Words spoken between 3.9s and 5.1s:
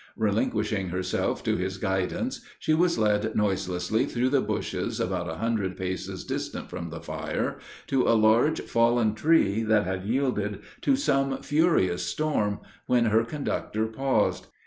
through the bushes